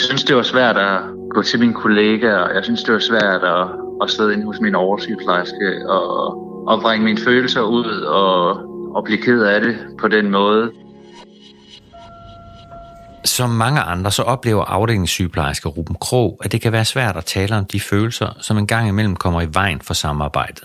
[0.00, 2.54] Jeg synes, det var svært at gå til mine kollegaer.
[2.54, 3.68] Jeg synes, det var svært at,
[4.02, 6.10] at sidde inde hos min oversygeplejerske og,
[6.68, 8.46] og bringe mine følelser ud og,
[8.96, 10.70] og blive ked af det på den måde.
[13.24, 17.56] Som mange andre, så oplever afdelingssygeplejerske Ruben Krog, at det kan være svært at tale
[17.56, 20.64] om de følelser, som en gang imellem kommer i vejen for samarbejdet.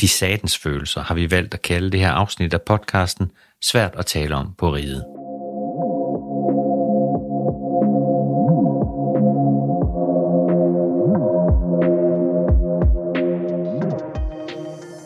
[0.00, 3.30] De satens følelser har vi valgt at kalde det her afsnit af podcasten
[3.64, 5.15] Svært at tale om på riget.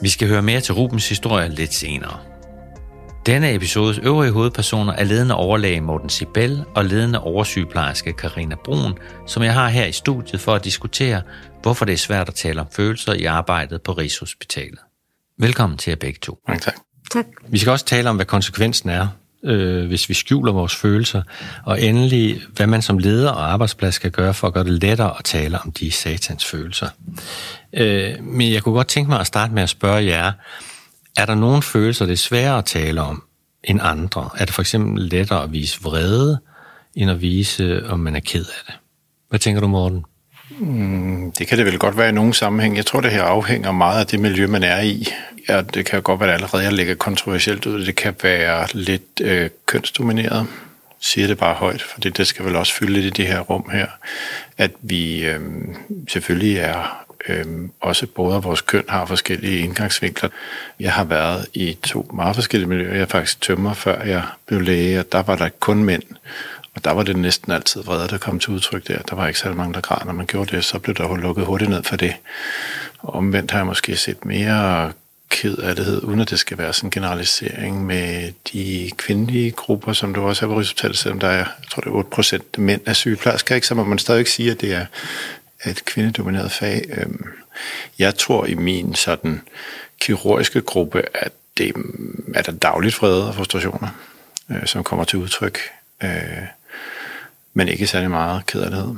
[0.03, 2.19] Vi skal høre mere til Rubens historie lidt senere.
[3.27, 9.43] Denne episodes øvrige hovedpersoner er ledende overlæge Morten Sibel og ledende oversygeplejerske Karina Brun, som
[9.43, 11.23] jeg har her i studiet for at diskutere,
[11.63, 14.79] hvorfor det er svært at tale om følelser i arbejdet på Rigshospitalet.
[15.39, 16.39] Velkommen til jer begge to.
[16.49, 16.75] Mange tak.
[17.13, 17.27] Tak.
[17.49, 19.09] Vi skal også tale om, hvad konsekvensen er,
[19.45, 21.23] øh, hvis vi skjuler vores følelser,
[21.65, 25.19] og endelig, hvad man som leder og arbejdsplads skal gøre for at gøre det lettere
[25.19, 26.89] at tale om de satans følelser.
[27.73, 30.33] Øh, men jeg kunne godt tænke mig at starte med at spørge jer,
[31.17, 33.23] er der nogle følelser, det er sværere at tale om
[33.65, 34.31] end andre?
[34.37, 36.41] Er det for eksempel lettere at vise vrede,
[36.95, 38.75] end at vise, om man er ked af det?
[39.29, 40.05] Hvad tænker du, Morten?
[40.61, 42.77] Mm, det kan det vel godt være i nogle sammenhæng.
[42.77, 45.09] Jeg tror, det her afhænger meget af det miljø, man er i.
[45.49, 47.87] Ja, det kan godt være, at allerede ligger kontroversielt ud.
[47.87, 50.47] Det kan være lidt øh, kønsdomineret.
[51.01, 53.41] Siger det bare højt, for det, det skal vel også fylde lidt i det her
[53.41, 53.87] rum her.
[54.59, 55.41] At vi øh,
[56.09, 57.45] selvfølgelig er øh,
[57.81, 60.29] også både af vores køn har forskellige indgangsvinkler.
[60.81, 62.93] Jeg har været i to meget forskellige miljøer.
[62.93, 66.03] Jeg er faktisk tømmer, før jeg blev læge, og der var der kun mænd.
[66.75, 68.99] Og der var det næsten altid vrede, der kom til udtryk der.
[69.03, 70.07] Der var ikke så mange, der græd.
[70.07, 72.15] Når man gjorde det, så blev der lukket hurtigt ned for det.
[72.99, 74.93] Og omvendt har jeg måske set mere
[75.31, 79.93] ked af det, uden at det skal være sådan en generalisering med de kvindelige grupper,
[79.93, 82.59] som du også har på resultatet, selvom der er, jeg tror det er 8 procent
[82.59, 83.67] mænd af sygeplejersker, ikke?
[83.67, 84.87] så må man stadig sige, at det er
[85.67, 86.85] et kvindedomineret fag.
[86.91, 87.25] Øhm,
[87.99, 89.41] jeg tror i min sådan
[90.01, 91.75] kirurgiske gruppe, at det
[92.35, 93.89] er der dagligt fred og frustrationer,
[94.51, 95.59] øh, som kommer til udtryk,
[96.03, 96.11] øh,
[97.55, 98.95] men ikke særlig meget kederlighed.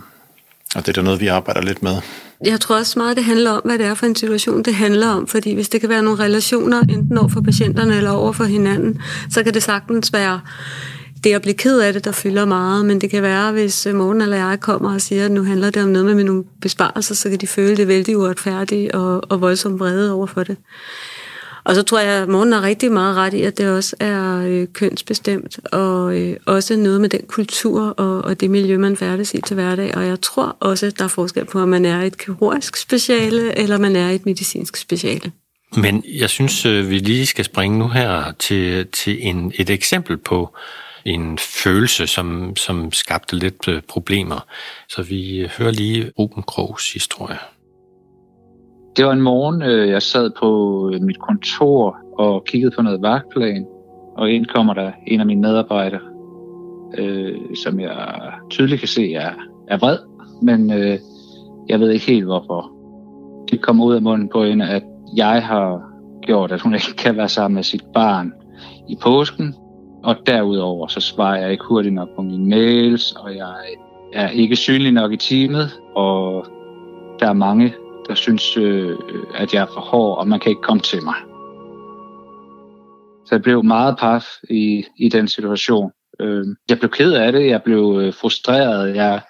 [0.75, 1.97] Og det er da noget, vi arbejder lidt med.
[2.45, 5.09] Jeg tror også meget, det handler om, hvad det er for en situation, det handler
[5.09, 5.27] om.
[5.27, 9.03] Fordi hvis det kan være nogle relationer, enten over for patienterne eller over for hinanden,
[9.31, 10.41] så kan det sagtens være
[11.25, 13.95] det at blive ked af det, der fylder meget, men det kan være, hvis øh,
[13.95, 17.15] Morten eller jeg kommer og siger, at nu handler det om noget med nogle besparelser,
[17.15, 20.57] så kan de føle det vældig uretfærdigt og, og voldsomt vrede over for det.
[21.65, 24.47] Og så tror jeg, at Morten har rigtig meget ret i, at det også er
[24.47, 29.35] øh, kønsbestemt, og øh, også noget med den kultur og, og det miljø, man færdes
[29.35, 29.97] i til hverdag.
[29.97, 33.59] Og jeg tror også, at der er forskel på, om man er et kirurgisk speciale,
[33.59, 35.33] eller man er et medicinsk speciale.
[35.77, 40.17] Men jeg synes, øh, vi lige skal springe nu her til, til en, et eksempel
[40.17, 40.57] på
[41.05, 44.47] en følelse, som, som skabte lidt øh, problemer.
[44.89, 47.39] Så vi øh, hører lige Ruben Krogs historie.
[48.97, 53.03] Det var en morgen, øh, jeg sad på øh, mit kontor og kiggede på noget
[53.03, 53.67] vagtplan,
[54.17, 56.01] og ind kommer der en af mine medarbejdere,
[56.99, 59.31] øh, som jeg tydeligt kan se er,
[59.69, 59.99] er vred,
[60.43, 60.99] men øh,
[61.69, 62.73] jeg ved ikke helt hvorfor.
[63.51, 64.83] Det kommer ud af munden på hende, at
[65.17, 65.83] jeg har
[66.23, 68.33] gjort, at hun ikke kan være sammen med sit barn
[68.89, 69.55] i påsken,
[70.05, 73.55] og derudover så svarer jeg ikke hurtigt nok på mine mails, og jeg
[74.13, 76.47] er ikke synlig nok i teamet, og
[77.21, 77.75] der er mange,
[78.09, 78.99] der synes, øh,
[79.35, 81.15] at jeg er for hård, og man kan ikke komme til mig.
[83.27, 85.93] Så jeg blev meget paf i, i den situation.
[86.21, 89.21] Øh, jeg blev ked af det, jeg blev øh, frustreret, jeg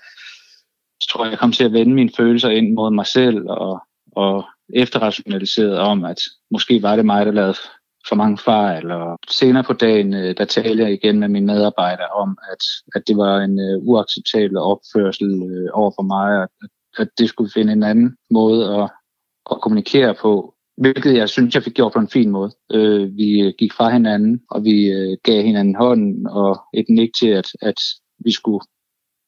[1.09, 3.83] tror, jeg kom til at vende mine følelser ind mod mig selv, og,
[4.17, 4.45] og
[4.75, 6.19] efterrationaliseret om, at
[6.51, 7.55] måske var det mig, der lavede
[8.09, 8.91] for mange fejl.
[8.91, 13.03] Og senere på dagen, øh, der talte jeg igen med mine medarbejdere om, at, at
[13.09, 17.53] det var en uh, uacceptabel opførsel øh, uh, over for mig, at, at det skulle
[17.55, 18.91] finde en anden måde at,
[19.51, 22.51] at kommunikere på, hvilket jeg synes, jeg fik gjort på en fin måde.
[22.73, 27.11] Øh, vi øh, gik fra hinanden, og vi øh, gav hinanden hånden og et nik
[27.19, 27.81] til, at, at
[28.25, 28.65] vi skulle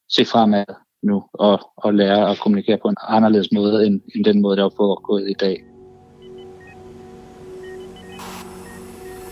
[0.09, 0.65] se fremad
[1.03, 4.63] nu og, og lære at kommunikere på en anderledes måde, end, end den måde, der
[4.63, 5.63] var foregået i dag.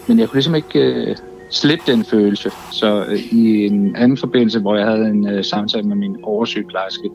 [0.07, 1.15] Men jeg kunne ligesom ikke øh,
[1.51, 2.49] slippe den følelse.
[2.71, 7.09] Så øh, i en anden forbindelse, hvor jeg havde en øh, samtale med min oversygeplejerske,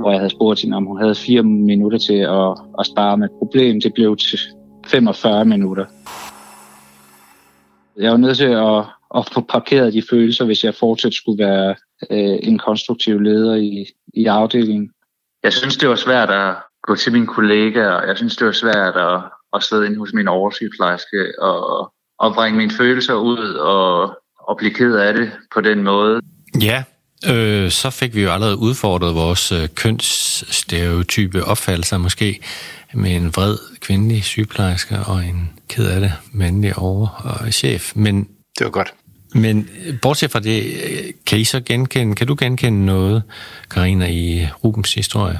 [0.00, 3.26] hvor jeg havde spurgt hende, om hun havde fire minutter til at, at spare med
[3.26, 4.38] et problem, det blev til
[4.86, 5.86] 45 minutter.
[7.96, 8.78] Jeg var nødt til at,
[9.16, 11.74] at få parkeret de følelser, hvis jeg fortsat skulle være
[12.10, 14.90] øh, en konstruktiv leder i, i afdelingen.
[15.42, 18.06] Jeg synes, det var svært at gå til mine kollegaer.
[18.06, 19.22] Jeg synes, det var svært at,
[19.54, 24.74] at sidde inde hos min oversygeplejerske og, og bringe mine følelser ud og, og blive
[24.74, 26.20] ked af det på den måde.
[26.62, 26.84] Ja,
[27.26, 32.40] Øh, så fik vi jo allerede udfordret vores øh, kønsstereotype opfattelser måske
[32.94, 37.92] med en vred kvindelig sygeplejerske og en ked af det mandlig over og chef.
[37.94, 38.28] Men
[38.58, 38.94] det var godt.
[39.34, 39.68] Men
[40.02, 40.64] bortset fra det,
[41.26, 43.22] kan I så genkende, kan du genkende noget,
[43.70, 45.38] Karina i Rubens historie?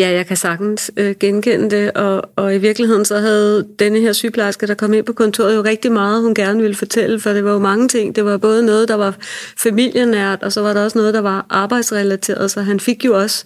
[0.00, 4.12] Ja, jeg kan sagtens øh, genkende det, og, og i virkeligheden så havde denne her
[4.12, 7.44] sygeplejerske, der kom ind på kontoret, jo rigtig meget, hun gerne ville fortælle, for det
[7.44, 8.16] var jo mange ting.
[8.16, 9.16] Det var både noget, der var
[9.58, 13.44] familienært, og så var der også noget, der var arbejdsrelateret, så han fik jo også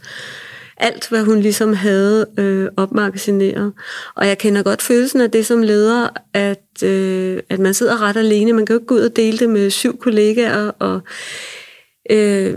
[0.76, 3.72] alt, hvad hun ligesom havde øh, opmagasineret.
[4.14, 8.16] Og jeg kender godt følelsen af det som leder, at, øh, at man sidder ret
[8.16, 8.52] alene.
[8.52, 11.00] Man kan jo ikke gå ud og dele det med syv kollegaer, og
[12.10, 12.54] øh,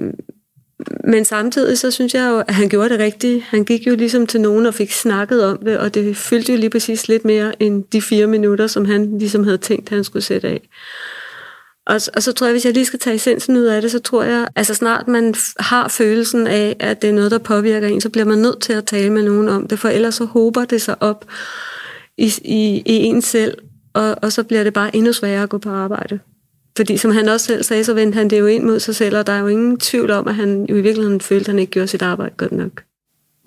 [1.04, 3.44] men samtidig så synes jeg jo, at han gjorde det rigtigt.
[3.44, 6.58] Han gik jo ligesom til nogen og fik snakket om det, og det fyldte jo
[6.60, 10.04] lige præcis lidt mere end de fire minutter, som han ligesom havde tænkt, at han
[10.04, 10.70] skulle sætte af.
[11.86, 14.00] Og, og så tror jeg, hvis jeg lige skal tage essensen ud af det, så
[14.00, 18.02] tror jeg, altså snart man har følelsen af, at det er noget, der påvirker en,
[18.02, 20.66] så bliver man nødt til at tale med nogen om det, for ellers så håber
[20.66, 21.26] det sig op
[22.18, 23.58] i, i, i en selv,
[23.94, 26.20] og, og så bliver det bare endnu sværere at gå på arbejde.
[26.78, 29.18] Fordi som han også selv sagde, så vendte han det jo ind mod sig selv,
[29.18, 31.60] og der er jo ingen tvivl om, at han jo i virkeligheden følte, at han
[31.60, 32.87] ikke gjorde sit arbejde godt nok.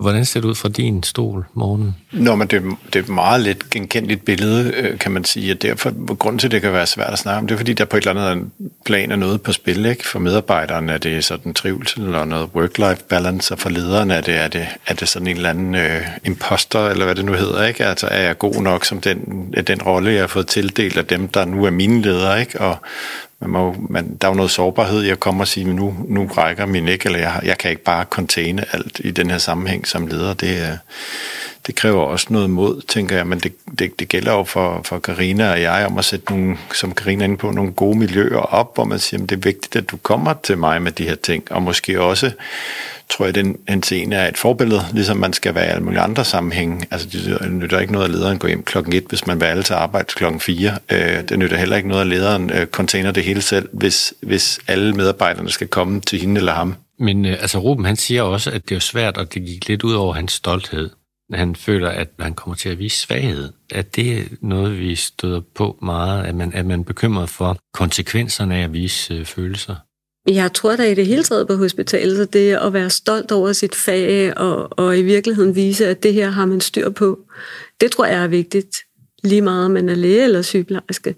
[0.01, 1.95] Hvordan ser det ud fra din stol, morgen?
[2.11, 5.61] Nå, men det, det er et meget lidt genkendeligt billede, øh, kan man sige, og
[5.61, 7.85] derfor, grund til, at det kan være svært at snakke om, det er, fordi der
[7.85, 8.49] på et eller andet
[8.85, 10.07] plan er noget på spil, ikke?
[10.07, 14.35] For medarbejderen er det sådan trivsel eller noget work-life balance, og for lederen er det,
[14.35, 17.65] er det, er det sådan en eller anden øh, imposter, eller hvad det nu hedder,
[17.67, 17.85] ikke?
[17.85, 21.27] Altså, er jeg god nok som den, den rolle, jeg har fået tildelt af dem,
[21.27, 22.61] der nu er mine ledere, ikke?
[22.61, 22.77] Og
[23.41, 26.27] man må, man, der er jo noget sårbarhed i at komme og sige, nu, nu
[26.37, 29.87] rækker min ikke, eller jeg, jeg kan ikke bare containe alt i den her sammenhæng
[29.87, 30.33] som leder.
[30.33, 30.79] Det,
[31.67, 34.99] det kræver også noget mod, tænker jeg, men det, det, det gælder jo for, for
[34.99, 38.75] Karina og jeg om at sætte nogle, som Karina inde på, nogle gode miljøer op,
[38.75, 41.15] hvor man siger, at det er vigtigt, at du kommer til mig med de her
[41.15, 42.31] ting, og måske også
[43.11, 46.25] tror jeg, den henseende er et forbillede, ligesom man skal være i alle mulige andre
[46.25, 46.87] sammenhænge.
[46.91, 49.63] Altså, det nytter ikke noget, at lederen går hjem klokken 1, hvis man vil alle
[49.63, 50.77] til arbejde klokken 4.
[50.91, 54.59] Øh, det nytter heller ikke noget, at lederen øh, container det hele selv, hvis, hvis
[54.67, 56.75] alle medarbejderne skal komme til hende eller ham.
[56.99, 59.83] Men øh, altså, Ruben, han siger også, at det er svært, og det gik lidt
[59.83, 60.89] ud over hans stolthed.
[61.33, 63.49] Han føler, at han kommer til at vise svaghed.
[63.71, 67.57] At det er noget, vi støder på meget, at man, at man er bekymret for
[67.73, 69.75] konsekvenserne af at vise øh, følelser.
[70.27, 73.53] Jeg tror da i det hele taget på hospitalet, at det at være stolt over
[73.53, 77.19] sit fag og, og i virkeligheden vise, at det her har man styr på,
[77.81, 78.75] det tror jeg er vigtigt,
[79.23, 81.15] lige meget om man er læge eller sygeplejerske.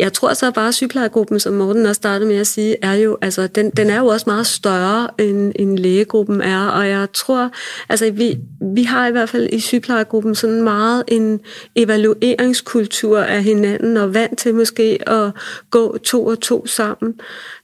[0.00, 3.18] Jeg tror så bare, at sygeplejegruppen, som Morten også startede med at sige, er jo,
[3.22, 7.50] altså, den, den er jo også meget større, end, end lægegruppen er, og jeg tror,
[7.88, 8.38] altså, vi,
[8.74, 11.40] vi har i hvert fald i sygeplejegruppen sådan meget en
[11.76, 15.30] evalueringskultur af hinanden, og vant til måske at
[15.70, 17.14] gå to og to sammen.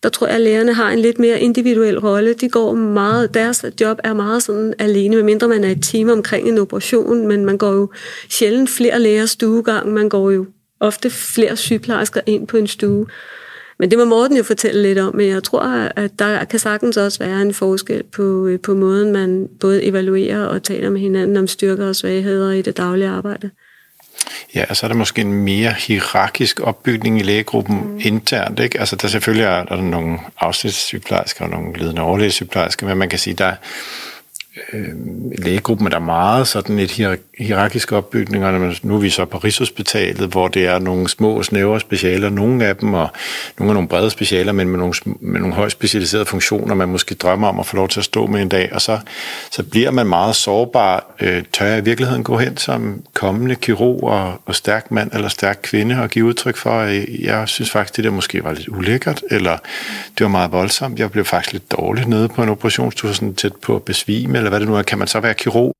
[0.03, 2.33] Der tror jeg, at lægerne har en lidt mere individuel rolle.
[2.33, 6.49] De går meget, deres job er meget sådan alene, medmindre man er et team omkring
[6.49, 7.91] en operation, men man går jo
[8.29, 10.47] sjældent flere læger stuegang, man går jo
[10.81, 13.07] ofte flere sygeplejersker ind på en stue.
[13.79, 15.61] Men det må Morten jo fortælle lidt om, men jeg tror,
[15.97, 20.63] at der kan sagtens også være en forskel på, på måden, man både evaluerer og
[20.63, 23.51] taler med hinanden om styrker og svagheder i det daglige arbejde.
[24.55, 28.01] Ja, og så er der måske en mere hierarkisk opbygning i lægegruppen mm.
[28.03, 28.61] internt.
[28.61, 28.81] Ikke?
[28.81, 33.35] Altså, der selvfølgelig er der nogle afsnitssygeplejersker og nogle ledende overlægesygeplejersker, men man kan sige,
[33.35, 33.55] der
[34.73, 34.89] øh,
[35.39, 36.91] lægegruppen er der meget sådan et
[37.39, 41.81] hierarkisk opbygning, og nu er vi så på Rigshospitalet, hvor det er nogle små, snævre
[41.81, 43.09] specialer, nogle af dem, og
[43.59, 47.15] nogle af nogle brede specialer, men med nogle, med nogle højt specialiserede funktioner, man måske
[47.15, 48.99] drømmer om at få lov til at stå med en dag, og så,
[49.51, 51.15] så bliver man meget sårbar.
[51.21, 55.29] Øh, tør jeg i virkeligheden gå hen som kommende kirurg og, og stærk mand eller
[55.29, 58.69] stærk kvinde og give udtryk for, at jeg synes faktisk, det der måske var lidt
[58.69, 59.59] ulækkert, eller
[60.19, 60.99] det var meget voldsomt.
[60.99, 64.59] Jeg blev faktisk lidt dårligt nede på en operationsstue, sådan tæt på at besvime, eller
[64.59, 64.83] hvad det nu er.
[64.83, 65.73] Kan man så være kirurg?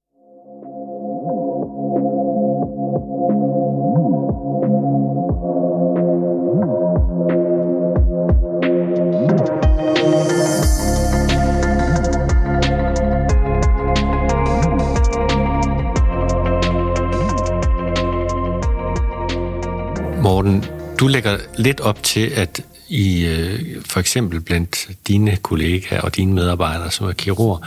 [20.23, 20.65] Morten,
[21.01, 26.33] du lægger lidt op til, at i øh, for eksempel blandt dine kollegaer og dine
[26.33, 27.59] medarbejdere, som er kirurger,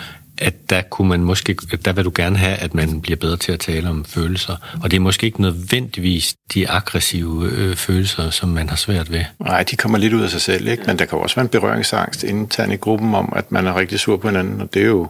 [0.42, 1.56] at der kunne man måske,
[1.86, 4.56] der vil du gerne have, at man bliver bedre til at tale om følelser.
[4.84, 9.24] Og det er måske ikke nødvendigvis de aggressive øh, følelser, som man har svært ved.
[9.40, 10.84] Nej, de kommer lidt ud af sig selv, ikke?
[10.86, 14.00] men der kan også være en berøringsangst internt i gruppen om, at man er rigtig
[14.00, 15.08] sur på hinanden, og det er jo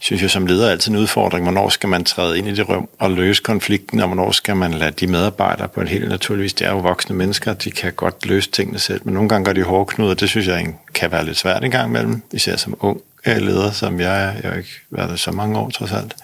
[0.00, 1.44] synes jeg som leder altid en udfordring.
[1.44, 4.74] Hvornår skal man træde ind i det rum og løse konflikten, og hvornår skal man
[4.74, 8.26] lade de medarbejdere på en helt naturligvis, det er jo voksne mennesker, de kan godt
[8.26, 11.24] løse tingene selv, men nogle gange går de hårdknude, og det synes jeg kan være
[11.24, 13.00] lidt svært en gang imellem, især som ung
[13.34, 14.32] leder, som jeg er.
[14.32, 16.14] Jeg har ikke været der så mange år trods alt.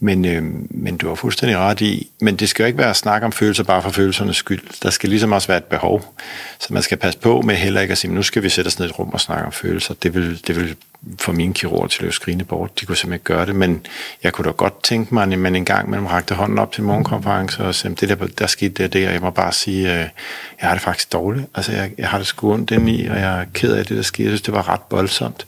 [0.00, 2.96] Men, øh, men du har fuldstændig ret i, men det skal jo ikke være at
[2.96, 4.60] snakke om følelser bare for følelsernes skyld.
[4.82, 6.14] Der skal ligesom også være et behov.
[6.60, 8.78] Så man skal passe på med heller ikke at sige, nu skal vi sætte os
[8.78, 9.94] ned i et rum og snakke om følelser.
[10.02, 10.76] Det vil, det vil
[11.20, 12.80] få mine kirurger til at skrine bort.
[12.80, 13.86] De kunne simpelthen ikke gøre det, men
[14.22, 16.82] jeg kunne da godt tænke mig, at man en gang mellem rakte hånden op til
[16.82, 19.98] morgenkonference og sagde, det der, der skete det, det, og jeg må bare sige, øh,
[20.60, 21.46] jeg har det faktisk dårligt.
[21.54, 24.02] Altså, jeg, jeg har det sgu ondt i, og jeg er ked af det, der
[24.02, 24.24] sker.
[24.24, 25.46] Jeg synes, det var ret voldsomt.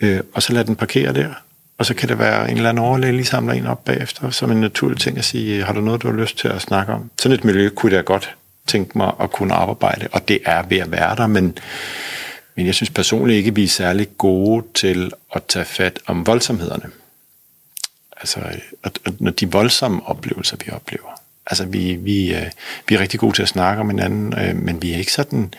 [0.00, 1.34] Øh, og så lad den parkere der
[1.78, 4.50] og så kan det være en eller anden overlæge, lige samler en op bagefter, som
[4.50, 7.10] en naturlig ting at sige, har du noget, du har lyst til at snakke om?
[7.18, 8.36] Sådan et miljø kunne jeg godt
[8.66, 11.58] tænke mig at kunne arbejde, og det er ved at være der, men,
[12.56, 16.26] men jeg synes personligt ikke, at vi er særlig gode til at tage fat om
[16.26, 16.90] voldsomhederne.
[18.16, 18.40] Altså,
[19.18, 21.20] når de voldsomme oplevelser, vi oplever.
[21.46, 22.46] Altså, vi, vi, øh,
[22.88, 25.54] vi er rigtig gode til at snakke om hinanden, øh, men vi er ikke sådan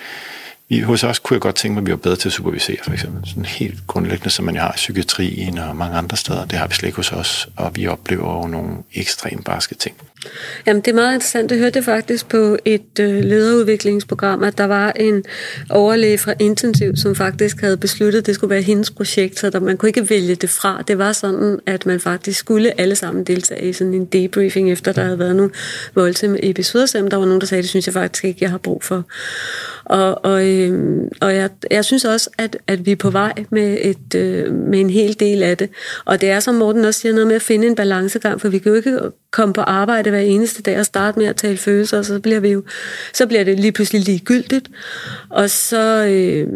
[0.69, 2.77] vi, hos os kunne jeg godt tænke mig, at vi var bedre til at supervisere,
[2.83, 3.29] for eksempel.
[3.29, 6.45] Sådan helt grundlæggende, som man har i psykiatrien og mange andre steder.
[6.45, 9.95] Det har vi slet ikke hos os, og vi oplever jo nogle ekstremt barske ting.
[10.67, 11.51] Jamen, det er meget interessant.
[11.51, 15.23] Jeg hørte faktisk på et øh, lederudviklingsprogram, at der var en
[15.69, 19.59] overlæge fra Intensiv, som faktisk havde besluttet, at det skulle være hendes projekt, så der,
[19.59, 20.81] man kunne ikke vælge det fra.
[20.87, 24.91] Det var sådan, at man faktisk skulle alle sammen deltage i sådan en debriefing, efter
[24.91, 25.51] der havde været nogle
[25.95, 28.57] voldsomme episoder, selvom der var nogen, der sagde, det synes jeg faktisk ikke, jeg har
[28.57, 29.03] brug for.
[29.89, 33.77] Og, og, øh, og jeg, jeg synes også, at, at vi er på vej med,
[33.81, 35.69] et, øh, med en hel del af det.
[36.05, 38.59] Og det er, som Morten også siger, noget med at finde en balancegang, for vi
[38.59, 38.99] kan jo ikke
[39.31, 42.39] komme på arbejde hver eneste dag og starte med at tale følelser, og så bliver,
[42.39, 42.63] vi jo,
[43.13, 44.69] så bliver det lige pludselig ligegyldigt.
[45.29, 46.47] Og så, øh,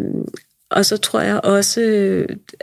[0.71, 1.81] og så tror jeg også,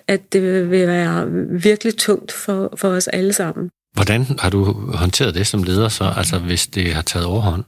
[0.08, 3.70] at det vil være virkelig tungt for, for os alle sammen.
[3.94, 7.64] Hvordan har du håndteret det som leder så, altså hvis det har taget overhånd?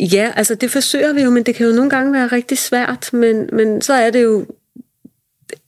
[0.00, 3.10] Ja, altså det forsøger vi jo, men det kan jo nogle gange være rigtig svært,
[3.12, 4.46] men, men så er det jo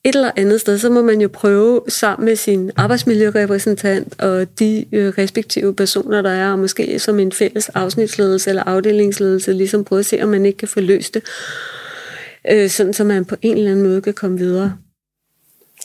[0.04, 4.84] et eller andet sted, så må man jo prøve sammen med sin arbejdsmiljørepræsentant og de
[4.92, 9.98] øh, respektive personer, der er, og måske som en fælles afsnitsledelse eller afdelingsledelse, ligesom prøve
[9.98, 11.22] at se, om man ikke kan få løst det,
[12.50, 14.76] øh, sådan så man på en eller anden måde kan komme videre.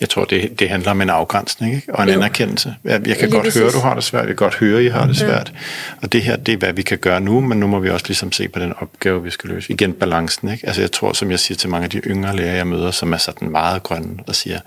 [0.02, 1.96] Jeg tror, det, det handler om en afgrænsning ikke?
[1.96, 2.16] og en jo.
[2.16, 2.76] anerkendelse.
[2.84, 4.22] Jeg, jeg kan Lige godt høre, du har det svært.
[4.22, 5.52] Jeg kan godt høre, I har det svært.
[5.56, 5.98] Ja.
[6.02, 8.06] Og det her, det er, hvad vi kan gøre nu, men nu må vi også
[8.08, 9.72] ligesom se på den opgave, vi skal løse.
[9.74, 10.52] Igen balancen.
[10.52, 10.68] Ikke?
[10.68, 13.14] Altså jeg tror, som jeg siger til mange af de yngre læger, jeg møder, som
[13.14, 14.60] er sådan meget grønne, og siger,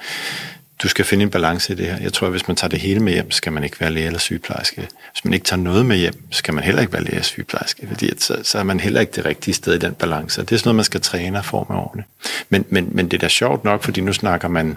[0.82, 1.96] du skal finde en balance i det her.
[2.02, 4.06] Jeg tror, at hvis man tager det hele med hjem, skal man ikke være læge
[4.06, 4.88] eller sygeplejerske.
[5.12, 7.86] Hvis man ikke tager noget med hjem, skal man heller ikke være læge eller sygeplejerske,
[7.88, 10.40] fordi så, så er man heller ikke det rigtige sted i den balance.
[10.40, 12.08] Det er sådan noget, man skal træne og forme ordentligt.
[12.48, 14.76] Men, men, men det er da sjovt nok, fordi nu snakker man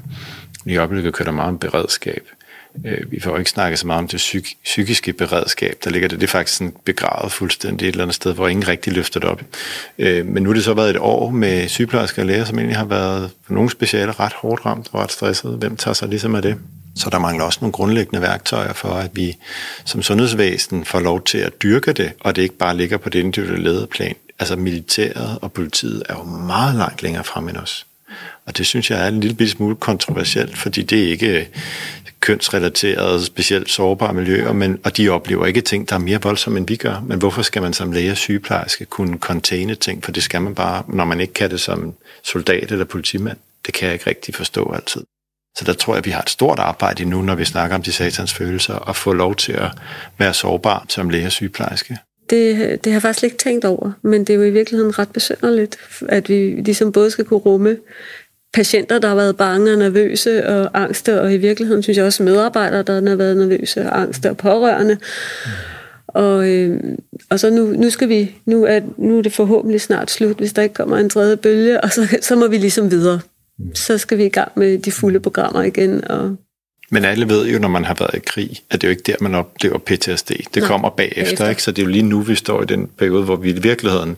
[0.65, 2.23] i øjeblikket kører der meget om beredskab.
[2.85, 5.77] Øh, vi får ikke snakket så meget om det psyk- psykiske beredskab.
[5.83, 8.67] Der ligger det, det er faktisk sådan begravet fuldstændig et eller andet sted, hvor ingen
[8.67, 9.41] rigtig løfter det op.
[9.97, 12.77] Øh, men nu har det så været et år med sygeplejersker og læger, som egentlig
[12.77, 15.51] har været på nogle specialer ret hårdt ramt og ret stresset.
[15.51, 16.55] Hvem tager sig ligesom af det?
[16.95, 19.37] Så der mangler også nogle grundlæggende værktøjer for, at vi
[19.85, 23.19] som sundhedsvæsen får lov til at dyrke det, og det ikke bare ligger på det
[23.19, 24.15] individuelle lederplan.
[24.39, 27.85] Altså militæret og politiet er jo meget langt længere frem end os.
[28.45, 31.45] Og det synes jeg er en lille smule kontroversielt, fordi det er ikke øh,
[32.19, 36.67] kønsrelaterede, specielt sårbare miljøer, men, og de oplever ikke ting, der er mere voldsomme, end
[36.67, 37.03] vi gør.
[37.07, 40.03] Men hvorfor skal man som læge og sygeplejerske kunne containe ting?
[40.03, 43.37] For det skal man bare, når man ikke kan det som soldat eller politimand.
[43.65, 45.01] Det kan jeg ikke rigtig forstå altid.
[45.57, 47.81] Så der tror jeg, at vi har et stort arbejde nu, når vi snakker om
[47.81, 49.71] de satans følelser, og få lov til at
[50.17, 51.97] være sårbar som læge og sygeplejerske.
[52.29, 55.09] Det, det har jeg faktisk ikke tænkt over, men det er jo i virkeligheden ret
[55.09, 55.77] besynderligt,
[56.09, 57.77] at vi ligesom både skal kunne rumme
[58.53, 62.23] patienter, der har været bange og nervøse og angste, og i virkeligheden synes jeg også
[62.23, 64.93] medarbejdere, der har været nervøse og angste og pårørende.
[64.93, 65.51] Mm.
[66.07, 66.79] Og, øh,
[67.29, 70.53] og så nu, nu skal vi, nu er, nu er det forhåbentlig snart slut, hvis
[70.53, 73.19] der ikke kommer en tredje bølge, og så, så må vi ligesom videre.
[73.59, 73.75] Mm.
[73.75, 76.35] Så skal vi i gang med de fulde programmer igen, og
[76.93, 79.03] men alle ved jo, når man har været i krig, at det er jo ikke
[79.11, 80.27] der, man oplever PTSD.
[80.29, 81.63] Det Nej, kommer bagefter, bagefter, ikke?
[81.63, 84.17] Så det er jo lige nu, vi står i den periode, hvor vi i virkeligheden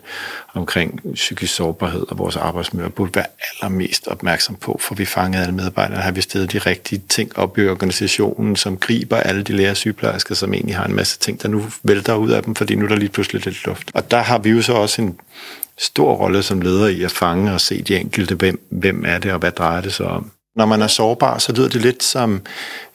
[0.54, 5.56] omkring psykisk sårbarhed og vores arbejdsmiljø burde være allermest opmærksom på, for vi fanger alle
[5.56, 9.74] medarbejdere, har vi stedet de rigtige ting op i organisationen, som griber alle de lærer
[9.74, 12.86] sygeplejersker, som egentlig har en masse ting, der nu vælter ud af dem, fordi nu
[12.86, 13.92] er der lige pludselig lidt luft.
[13.94, 15.20] Og der har vi jo så også en
[15.78, 19.32] stor rolle som leder i at fange og se de enkelte, hvem, hvem er det
[19.32, 20.32] og hvad drejer det sig om.
[20.56, 22.42] Når man er sårbar, så lyder det lidt som,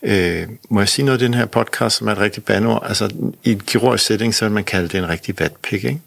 [0.02, 2.87] øh, må jeg sige noget i den her podcast, som er et rigtigt banord?
[2.87, 3.11] altså
[3.45, 6.00] i en kirurgisk setting, så vil man kalde det en rigtig vatpik, ikke?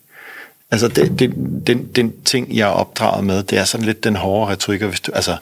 [0.72, 1.34] Altså, det, det,
[1.68, 5.00] den, den ting, jeg er opdraget med, det er sådan lidt den hårde retorik, hvis
[5.00, 5.38] du, altså,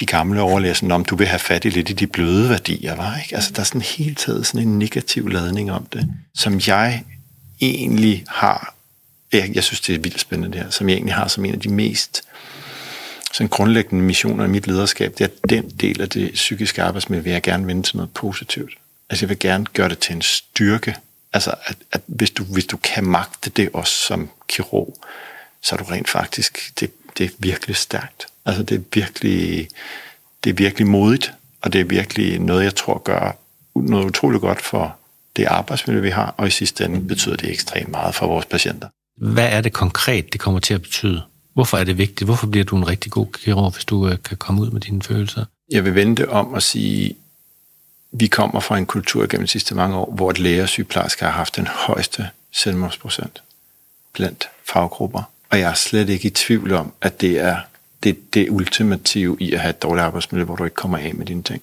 [0.00, 3.18] de gamle overlæser, om du vil have fat i lidt i de bløde værdier, var,
[3.18, 3.34] ikke?
[3.34, 7.02] Altså, der er sådan hele tiden sådan en negativ ladning om det, som jeg
[7.60, 8.74] egentlig har,
[9.32, 11.54] jeg, jeg synes, det er vildt spændende det her, som jeg egentlig har som en
[11.54, 12.22] af de mest
[13.34, 17.32] sådan grundlæggende missioner i mit lederskab, det er den del af det psykiske arbejdsmiljø, vil
[17.32, 18.72] jeg gerne vende til noget positivt.
[19.10, 20.96] Altså jeg vil gerne gøre det til en styrke.
[21.32, 24.96] Altså at, at hvis, du, hvis du kan magte det også som kirurg,
[25.62, 28.26] så er du rent faktisk, det, det er virkelig stærkt.
[28.46, 29.68] Altså det er virkelig,
[30.44, 33.38] det er virkelig modigt, og det er virkelig noget, jeg tror gør
[33.76, 34.96] noget utroligt godt for
[35.36, 38.88] det arbejdsmiljø, vi har, og i sidste ende betyder det ekstremt meget for vores patienter.
[39.16, 41.22] Hvad er det konkret, det kommer til at betyde?
[41.54, 42.28] Hvorfor er det vigtigt?
[42.28, 45.02] Hvorfor bliver du en rigtig god kirurg, hvis du øh, kan komme ud med dine
[45.02, 45.44] følelser?
[45.70, 47.16] Jeg vil vente om at sige,
[48.12, 51.26] vi kommer fra en kultur gennem de sidste mange år, hvor et læger og sygeplejersker
[51.26, 53.42] har haft den højeste selvmordsprocent
[54.12, 55.22] blandt faggrupper.
[55.50, 57.56] Og jeg er slet ikke i tvivl om, at det er
[58.02, 61.26] det, det ultimative i at have et dårligt arbejdsmiljø, hvor du ikke kommer af med
[61.26, 61.62] dine ting.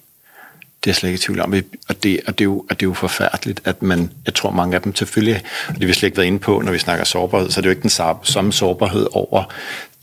[0.84, 1.54] Det er jeg slet ikke i tvivl om.
[1.90, 4.52] Og det, og det, er, jo, og det er jo forfærdeligt, at man, jeg tror
[4.52, 7.06] mange af dem selvfølgelig, og det vi slet ikke været inde på, når vi snakker
[7.06, 9.44] sårbarhed, så er det jo ikke den samme, sårbarhed over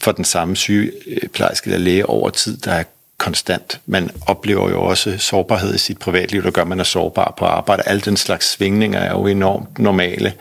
[0.00, 2.84] for den samme sygeplejerske eller læge over tid, der er
[3.18, 3.80] konstant.
[3.86, 7.44] Man oplever jo også sårbarhed i sit privatliv, der gør, at man er sårbar på
[7.44, 7.82] arbejde.
[7.86, 10.32] Alle den slags svingninger er jo enormt normale.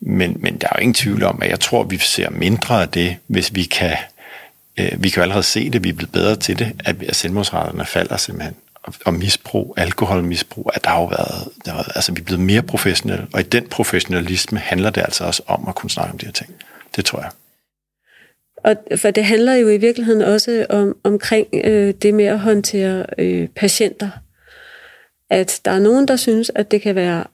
[0.00, 2.82] Men, men der er jo ingen tvivl om, at jeg tror, at vi ser mindre
[2.82, 3.96] af det, hvis vi kan...
[4.78, 7.86] Øh, vi kan jo allerede se det, vi er blevet bedre til det, at selvmordsraterne
[7.86, 8.54] falder simpelthen
[9.04, 12.62] og misbrug, alkoholmisbrug, at der har jo været, der har, altså vi er blevet mere
[12.62, 16.26] professionelle, og i den professionalisme handler det altså også om at kunne snakke om de
[16.26, 16.54] her ting.
[16.96, 17.30] Det tror jeg.
[18.64, 23.06] Og for det handler jo i virkeligheden også om, omkring øh, det med at håndtere
[23.18, 24.10] øh, patienter.
[25.30, 27.24] At der er nogen, der synes, at det kan være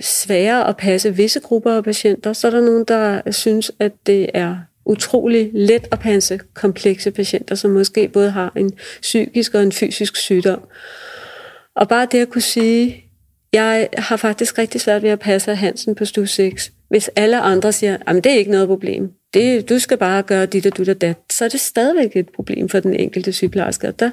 [0.00, 4.30] sværere at passe visse grupper af patienter, så er der nogen, der synes, at det
[4.34, 8.72] er utrolig let at passe komplekse patienter, som måske både har en
[9.02, 10.60] psykisk og en fysisk sygdom.
[11.76, 13.04] Og bare det at kunne sige,
[13.52, 16.72] jeg har faktisk rigtig svært ved at passe Hansen på stue 6.
[16.88, 20.46] Hvis alle andre siger, at det er ikke noget problem, det, du skal bare gøre
[20.46, 23.88] dit og dit og dat, så er det stadigvæk et problem for den enkelte sygeplejerske.
[23.88, 24.10] Og der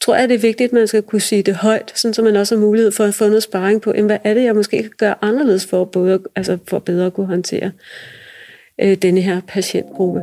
[0.00, 2.36] tror jeg, det er vigtigt, at man skal kunne sige det højt, sådan så man
[2.36, 4.90] også har mulighed for at få noget sparring på, hvad er det, jeg måske kan
[4.98, 7.70] gøre anderledes for, både, altså for bedre at kunne håndtere
[8.80, 10.20] øh, denne her patientgruppe.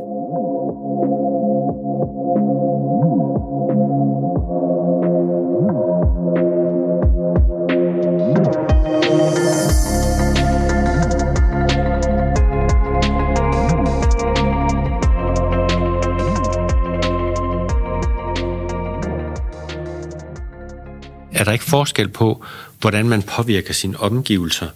[21.36, 22.44] Er der ikke forskel på,
[22.80, 24.68] hvordan man påvirker sine omgivelser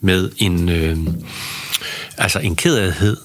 [0.00, 0.96] med en, øh,
[2.18, 3.16] altså en kederhed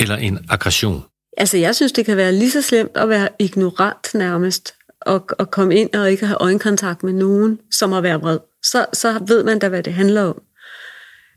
[0.00, 1.02] eller en aggression?
[1.36, 5.50] Altså, jeg synes, det kan være lige så slemt at være ignorant nærmest, og, og
[5.50, 8.38] komme ind og ikke have øjenkontakt med nogen, som at være vred.
[8.62, 10.42] Så, så ved man da, hvad det handler om.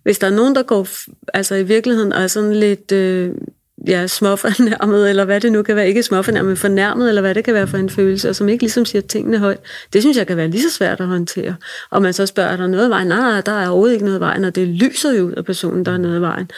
[0.04, 0.88] Hvis der er nogen, der går
[1.34, 3.32] altså i virkeligheden er sådan lidt øh,
[3.88, 7.44] ja, småfornærmet, eller hvad det nu kan være, ikke småfornærmet, men fornærmet, eller hvad det
[7.44, 9.60] kan være for en følelse, og som ikke ligesom siger tingene højt,
[9.94, 11.56] det synes jeg kan være lige så svært at håndtere.
[11.92, 13.04] Og man så spørger, er der noget vej?
[13.04, 15.86] Nej, nej, der er overhovedet ikke noget vej, og det lyser jo ud af personen,
[15.86, 16.50] der er noget vejen.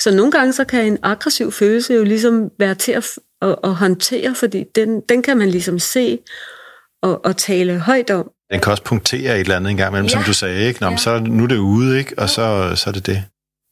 [0.00, 3.10] Så nogle gange så kan en aggressiv følelse jo ligesom være til at,
[3.42, 6.18] at, at håndtere, fordi den, den kan man ligesom se
[7.02, 8.30] og, og tale højt om.
[8.52, 10.12] Den kan også punktere et eller andet en gang imellem, ja.
[10.12, 10.80] som du sagde, ikke?
[10.80, 10.96] Nå, ja.
[10.96, 12.18] så nu er det ude, ikke?
[12.18, 13.24] Og så, så er det det.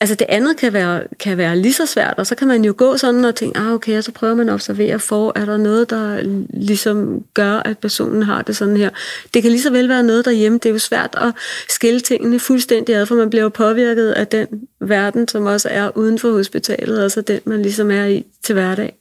[0.03, 2.75] Altså det andet kan være, kan være lige så svært, og så kan man jo
[2.77, 5.57] gå sådan og tænke, ah okay, og så prøver man at observere for, er der
[5.57, 6.21] noget, der
[6.55, 8.91] ligesom gør, at personen har det sådan her.
[9.35, 10.59] Det kan lige så vel være noget derhjemme.
[10.59, 11.35] Det er jo svært at
[11.69, 14.47] skille tingene fuldstændig ad, for man bliver jo påvirket af den
[14.81, 18.99] verden, som også er uden for hospitalet, altså den, man ligesom er i til hverdag.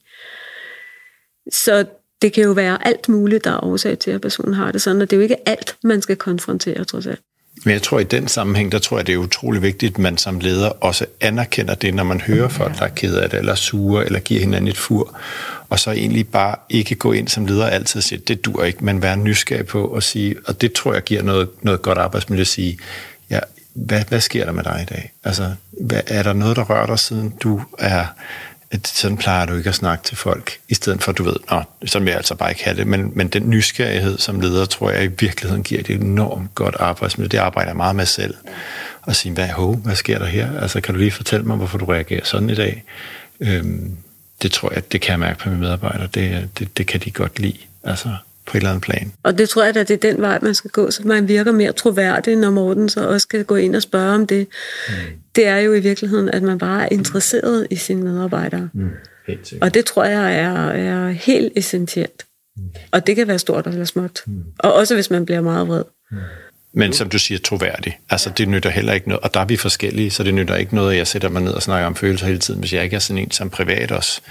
[1.51, 1.85] Så
[2.21, 5.01] det kan jo være alt muligt, der er årsag til, at personen har det sådan,
[5.01, 7.21] og det er jo ikke alt, man skal konfrontere, trods alt.
[7.63, 10.17] Men jeg tror, i den sammenhæng, der tror jeg, det er utrolig vigtigt, at man
[10.17, 13.55] som leder også anerkender det, når man hører folk, der er ked af det, eller
[13.55, 15.17] sure, eller giver hinanden et fur,
[15.69, 18.85] og så egentlig bare ikke gå ind som leder altid og sige, det dur ikke,
[18.85, 22.41] men være nysgerrig på at sige, og det tror jeg giver noget, noget godt arbejdsmiljø
[22.41, 22.77] at sige,
[23.29, 23.39] ja,
[23.73, 25.11] hvad, hvad sker der med dig i dag?
[25.23, 28.05] Altså, hvad, er der noget, der rører dig, siden du er
[28.71, 31.63] at sådan plejer du ikke at snakke til folk, i stedet for, du ved, nå,
[31.85, 34.91] sådan vil jeg altså bare ikke have det, men, men den nysgerrighed som leder, tror
[34.91, 37.27] jeg i virkeligheden giver et enormt godt arbejdsmiljø.
[37.27, 38.35] Det arbejder jeg meget med selv.
[39.01, 40.59] Og sige, hvad, ho, hvad sker der her?
[40.59, 42.83] Altså, kan du lige fortælle mig, hvorfor du reagerer sådan i dag?
[43.39, 43.97] Øhm,
[44.41, 46.07] det tror jeg, det kan jeg mærke på mine medarbejdere.
[46.07, 47.57] Det, det, det kan de godt lide.
[47.83, 48.09] Altså,
[48.45, 49.13] på et eller andet plan.
[49.23, 51.51] Og det tror jeg at det er den vej, man skal gå, så man virker
[51.51, 54.47] mere troværdig, når Morten så også skal gå ind og spørge om det.
[54.87, 54.93] Mm.
[55.35, 58.69] Det er jo i virkeligheden, at man bare er interesseret i sine medarbejdere.
[58.73, 58.89] Mm.
[59.61, 62.25] Og det tror jeg er, er helt essentielt.
[62.57, 62.63] Mm.
[62.91, 64.21] Og det kan være stort eller småt.
[64.27, 64.43] Mm.
[64.59, 65.83] Og også hvis man bliver meget vred.
[66.11, 66.17] Mm.
[66.73, 67.99] Men som du siger, troværdig.
[68.09, 70.75] Altså, det nytter heller ikke noget, og der er vi forskellige, så det nytter ikke
[70.75, 72.95] noget, at jeg sætter mig ned og snakker om følelser hele tiden, hvis jeg ikke
[72.95, 74.21] er sådan en som privat også.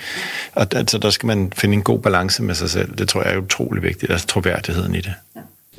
[0.52, 2.96] Og altså, der skal man finde en god balance med sig selv.
[2.96, 5.14] Det tror jeg er utrolig vigtigt, altså troværdigheden i det.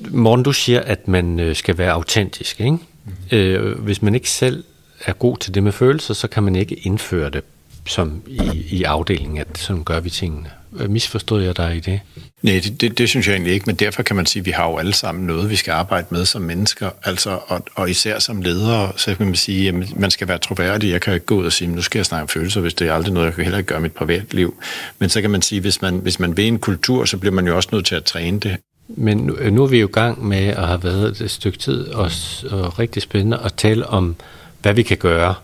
[0.10, 2.72] Morten, du siger, at man øh, skal være autentisk, ikke?
[2.72, 3.38] Mm.
[3.38, 4.64] Øh, hvis man ikke selv
[5.06, 7.44] er god til det med følelser, så kan man ikke indføre det
[7.88, 10.50] som i, i afdelingen, at sådan gør vi tingene.
[10.72, 12.00] Misforstod jeg dig i det?
[12.42, 14.52] Nej, det, det, det synes jeg egentlig ikke, men derfor kan man sige, at vi
[14.52, 18.20] har jo alle sammen noget, vi skal arbejde med som mennesker, altså, og, og især
[18.20, 20.92] som ledere, så kan man sige, at man skal være troværdig.
[20.92, 22.88] Jeg kan ikke gå ud og sige, nu skal jeg snakke om følelser, hvis det
[22.88, 24.56] er aldrig noget, jeg kan heller ikke gøre i mit privatliv.
[25.00, 27.48] Men så kan man sige, hvis man, hvis man vil en kultur, så bliver man
[27.48, 28.58] jo også nødt til at træne det.
[28.88, 31.88] Men nu, nu er vi jo i gang med at have været et stykke tid,
[31.88, 32.12] og,
[32.50, 34.16] og rigtig spændende at tale om,
[34.62, 35.36] hvad vi kan gøre.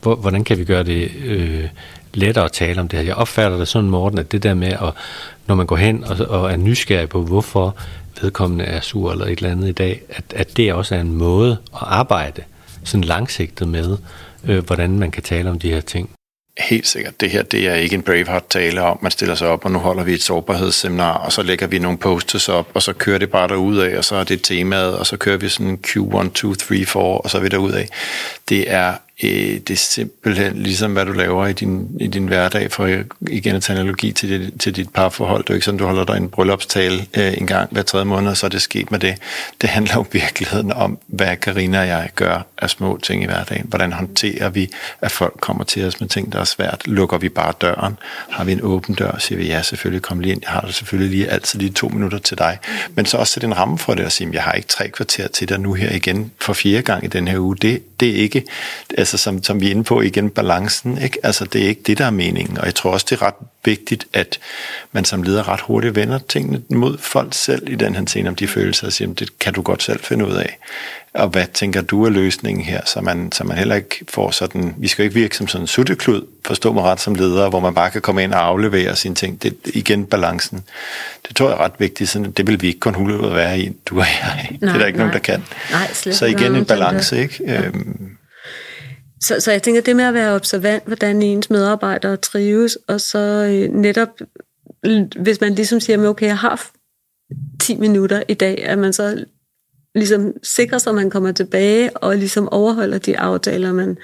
[0.00, 1.68] Hvordan kan vi gøre det øh,
[2.14, 3.06] lettere at tale om det her.
[3.06, 4.92] Jeg opfatter det sådan, Morten, at det der med, at
[5.46, 7.76] når man går hen og, og er nysgerrig på, hvorfor
[8.22, 11.12] vedkommende er sur eller et eller andet i dag, at, at det også er en
[11.12, 12.42] måde at arbejde
[12.84, 13.96] sådan langsigtet med,
[14.44, 16.10] øh, hvordan man kan tale om de her ting.
[16.58, 17.20] Helt sikkert.
[17.20, 20.04] Det her det er ikke en Braveheart-tale om, man stiller sig op, og nu holder
[20.04, 23.48] vi et sårbarhedsseminar, og så lægger vi nogle posters op, og så kører det bare
[23.48, 26.84] derud af, og så er det temaet, og så kører vi sådan Q1, 2, 3,
[26.84, 27.88] 4, og så er vi derud af.
[28.48, 28.94] Det er
[29.24, 32.86] øh, det er simpelthen ligesom, hvad du laver i din, i din hverdag, for
[33.20, 35.44] igen at tage analogi til, dit, til dit parforhold.
[35.44, 38.30] Det er ikke sådan, du holder dig en bryllupstale øh, en gang hver tredje måned,
[38.30, 39.14] og så er det sket med det.
[39.60, 43.66] Det handler jo virkeligheden om, hvad Karina og jeg gør af små ting i hverdagen.
[43.68, 44.70] Hvordan håndterer vi,
[45.00, 46.82] at folk kommer til os med ting, der er svært?
[46.86, 47.98] Lukker vi bare døren?
[48.30, 49.18] Har vi en åben dør?
[49.18, 50.42] Siger vi, ja, selvfølgelig, kom lige ind.
[50.44, 52.58] Jeg har det selvfølgelig lige altid lige to minutter til dig.
[52.94, 55.28] Men så også sætte en ramme for det og sige, jeg har ikke tre kvarter
[55.28, 57.56] til dig nu her igen for fjerde gang i den her uge.
[57.56, 58.44] Det, det er ikke,
[59.02, 60.98] altså som, som vi er inde på igen, balancen.
[60.98, 61.18] Ikke?
[61.22, 62.58] Altså, det er ikke det, der er meningen.
[62.58, 63.34] Og jeg tror også, det er ret
[63.64, 64.38] vigtigt, at
[64.92, 68.34] man som leder ret hurtigt vender tingene mod folk selv i den her scene, om
[68.34, 70.58] de følelser og siger, det kan du godt selv finde ud af.
[71.14, 74.74] Og hvad tænker du er løsningen her, så man, så man heller ikke får sådan,
[74.78, 77.74] vi skal ikke virke som sådan en sutteklud, forstå mig ret som leder, hvor man
[77.74, 79.42] bare kan komme ind og aflevere sine ting.
[79.42, 80.62] Det igen balancen.
[81.28, 83.60] Det tror jeg er ret vigtigt, sådan, det vil vi ikke kun hulde at være
[83.60, 84.48] i, du og jeg.
[84.50, 85.06] Nej, det er der ikke nej.
[85.06, 85.44] nogen, der kan.
[85.70, 87.44] Nej, slet så igen en balance, ikke?
[87.46, 87.62] Ja.
[87.62, 88.16] Øhm,
[89.22, 93.18] så, så jeg tænker, det med at være observant, hvordan ens medarbejdere trives, og så
[93.18, 94.08] øh, netop,
[95.16, 96.70] hvis man ligesom siger, okay, jeg har
[97.60, 99.24] 10 minutter i dag, at man så
[99.94, 103.98] ligesom sikrer sig, at man kommer tilbage og ligesom overholder de aftaler, man,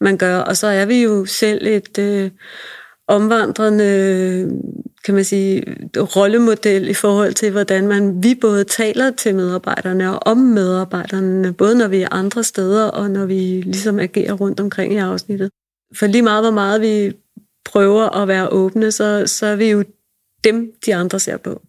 [0.00, 0.38] man gør.
[0.38, 2.30] Og så er vi jo selv et øh,
[3.08, 4.50] omvandrende
[5.04, 5.64] kan man sige,
[5.96, 11.78] rollemodel i forhold til, hvordan man, vi både taler til medarbejderne og om medarbejderne, både
[11.78, 15.50] når vi er andre steder og når vi ligesom agerer rundt omkring i afsnittet.
[15.94, 17.12] For lige meget, hvor meget vi
[17.64, 19.84] prøver at være åbne, så, så er vi jo
[20.44, 21.62] dem, de andre ser på.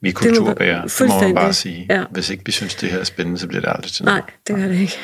[0.00, 1.86] Vi er kulturbærer, det, det må man bare sige.
[1.90, 2.04] Ja.
[2.10, 4.20] Hvis ikke vi synes, det her er spændende, så bliver det aldrig til noget.
[4.20, 4.98] Nej, det gør det ikke.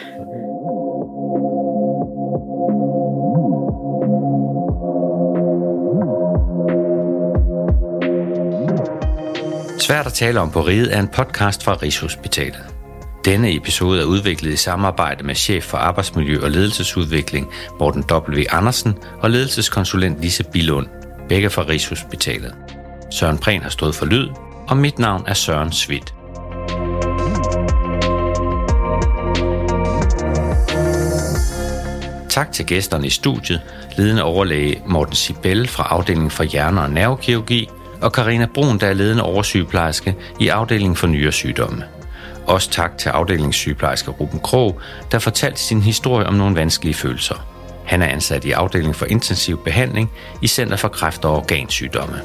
[9.84, 12.64] Svært at tale om på riget er en podcast fra Rigshospitalet.
[13.24, 18.42] Denne episode er udviklet i samarbejde med chef for arbejdsmiljø og ledelsesudvikling Morten W.
[18.50, 20.86] Andersen og ledelseskonsulent Lise Bilund,
[21.28, 22.54] begge fra Rigshospitalet.
[23.10, 24.28] Søren Prehn har stået for lyd,
[24.68, 26.14] og mit navn er Søren Svidt.
[32.28, 33.60] Tak til gæsterne i studiet,
[33.96, 37.68] ledende overlæge Morten Sibel fra afdelingen for hjerne- og nervekirurgi–
[38.04, 41.84] og Karina Brun, der er ledende oversygeplejerske i afdelingen for nyere sygdomme.
[42.46, 44.80] Også tak til afdelingssygeplejerske Ruben Krog,
[45.12, 47.34] der fortalte sin historie om nogle vanskelige følelser.
[47.84, 50.10] Han er ansat i afdelingen for intensiv behandling
[50.42, 52.20] i Center for Kræft og Organsygdomme.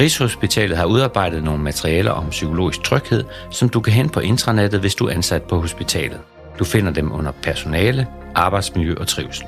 [0.00, 4.94] Rigshospitalet har udarbejdet nogle materialer om psykologisk tryghed, som du kan hente på intranettet, hvis
[4.94, 6.20] du er ansat på hospitalet.
[6.58, 9.46] Du finder dem under personale, arbejdsmiljø og trivsel.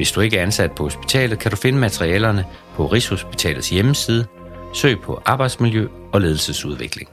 [0.00, 4.26] Hvis du ikke er ansat på hospitalet, kan du finde materialerne på Rigshospitalets hjemmeside.
[4.74, 7.08] Søg på arbejdsmiljø og ledelsesudvikling.